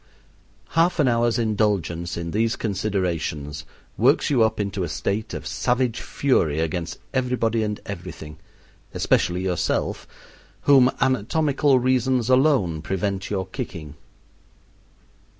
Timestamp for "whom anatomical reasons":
10.61-12.31